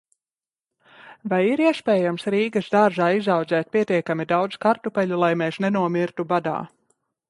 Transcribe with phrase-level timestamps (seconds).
[1.33, 6.61] Vai ir iespējams Rīgas dārzā izaudzēt pietiekami daudz kartupeļu, lai mēs nenomirtu badā?